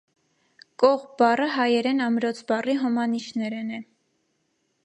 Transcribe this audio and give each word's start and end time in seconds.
Կողբ 0.83 1.03
բառը 1.19 1.47
հայերէն 1.57 2.03
ամրոց 2.07 2.41
բառի 2.53 2.75
հոմանիշներէն 2.85 3.73
է։ 3.81 3.83